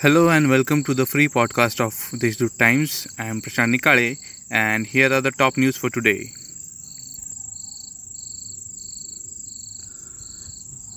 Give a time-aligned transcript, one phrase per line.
[0.00, 3.06] Hello and welcome to the free podcast of Deshdoot Times.
[3.18, 4.18] I am Prashant Nikale
[4.50, 6.32] and here are the top news for today.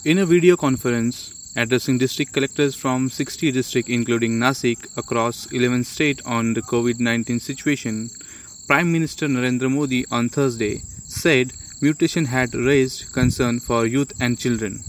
[0.04, 6.22] In a video conference addressing district collectors from 60 districts including Nasik across 11 states
[6.26, 8.09] on the COVID-19 situation,
[8.68, 14.84] Prime Minister Narendra Modi on Thursday said mutation had raised concern for youth and children.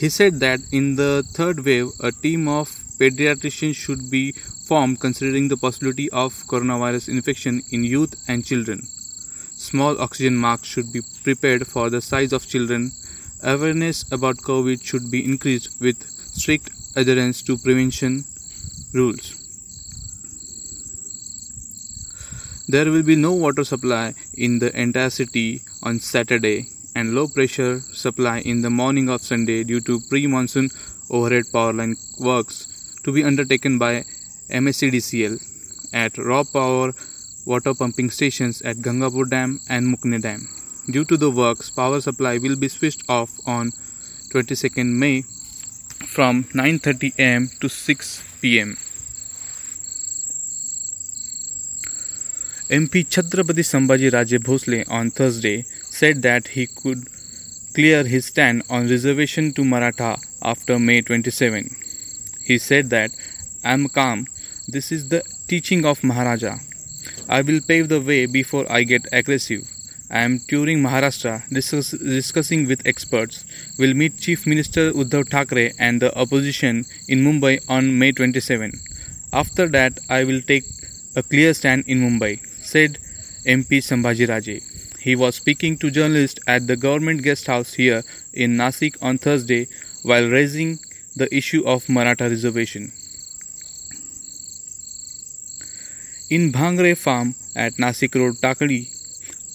[0.00, 2.68] He said that in the third wave, a team of
[2.98, 8.80] pediatricians should be formed considering the possibility of coronavirus infection in youth and children.
[8.82, 12.92] Small oxygen masks should be prepared for the size of children.
[13.42, 18.24] Awareness about COVID should be increased with strict adherence to prevention
[18.94, 19.36] rules.
[22.68, 27.80] There will be no water supply in the entire city on Saturday and low pressure
[27.80, 30.70] supply in the morning of Sunday due to pre monsoon
[31.10, 32.66] overhead power line works
[33.04, 34.04] to be undertaken by
[34.50, 35.38] MSEDCL
[35.92, 36.92] at raw power
[37.46, 40.48] water pumping stations at Gangapur Dam and Mukne Dam.
[40.90, 43.70] Due to the works, power supply will be switched off on
[44.32, 45.22] 22nd May
[46.14, 48.76] from 9:30 am to 6 pm.
[52.78, 55.64] MP Chhatrapati Sambhaji Raje Bhosle on Thursday
[56.00, 57.00] said that he could
[57.74, 61.68] clear his stand on reservation to Maratha after May 27.
[62.46, 63.10] He said that
[63.64, 64.26] I am calm.
[64.66, 66.54] This is the teaching of Maharaja.
[67.28, 69.62] I will pave the way before I get aggressive.
[70.10, 73.44] I am touring Maharashtra, discuss, discussing with experts.
[73.78, 78.72] Will meet Chief Minister Uddhav Thackeray and the opposition in Mumbai on May 27.
[79.32, 80.64] After that, I will take
[81.14, 82.34] a clear stand in Mumbai,
[82.72, 82.98] said
[83.46, 84.58] MP Sambhaji Raje.
[85.00, 88.02] He was speaking to journalists at the government guest house here
[88.34, 89.66] in Nasik on Thursday
[90.02, 90.78] while raising
[91.16, 92.92] the issue of Maratha reservation.
[96.28, 98.88] In Bhangre farm at Nasik Road, Takali,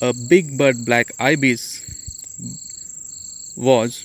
[0.02, 1.82] a big bird black ibis
[3.56, 4.04] was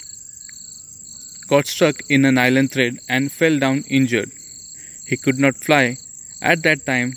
[1.49, 4.31] got stuck in an nylon thread and fell down injured.
[5.07, 5.97] He could not fly.
[6.43, 7.15] At that time,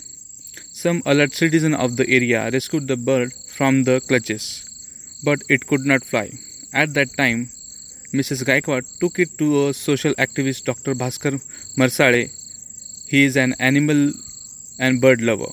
[0.72, 4.44] some alert citizen of the area rescued the bird from the clutches,
[5.24, 6.30] but it could not fly.
[6.72, 7.48] At that time,
[8.12, 8.44] Mrs.
[8.44, 10.94] Gaikwad took it to a social activist Dr.
[10.94, 11.34] Bhaskar
[11.76, 12.28] Marsale.
[13.08, 14.12] He is an animal
[14.78, 15.52] and bird lover.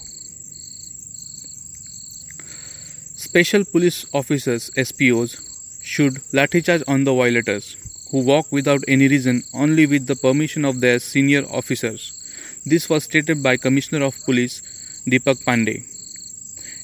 [3.28, 5.38] Special police officers, SPOs,
[5.84, 7.76] should lathi charge on the violators
[8.12, 12.18] who walk without any reason only with the permission of their senior officers.
[12.66, 14.62] This was stated by Commissioner of Police
[15.08, 15.80] Deepak Pandey.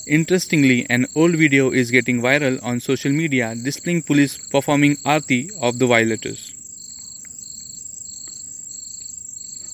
[0.08, 5.80] Interestingly, an old video is getting viral on social media displaying police performing arti of
[5.80, 6.54] the violators.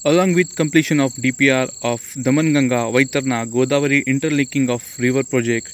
[0.04, 5.72] Along with completion of DPR of Damanganga Vaitarna Godavari interlinking of river project,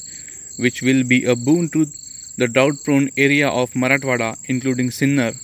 [0.58, 1.86] which will be a boon to
[2.36, 5.34] the drought-prone area of Marathwada, including Sinnar,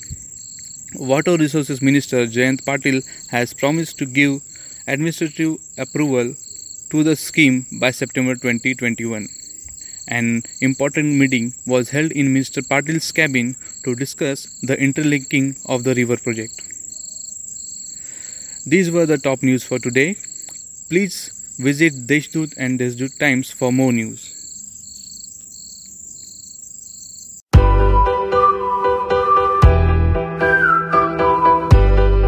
[0.94, 4.42] Water Resources Minister Jayant Patil has promised to give
[4.86, 6.34] administrative approval
[6.90, 9.26] to the scheme by September 2021.
[10.08, 12.66] An important meeting was held in Mr.
[12.68, 16.62] Patil's cabin to discuss the interlinking of the river project.
[18.66, 20.16] These were the top news for today.
[20.88, 24.35] Please visit Deshdoot and Deshdoot Times for more news.